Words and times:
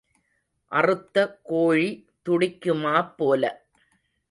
அறுத்த 0.71 1.17
கோழி 1.43 1.89
துடிக்குமாப் 2.25 3.13
போல. 3.17 3.43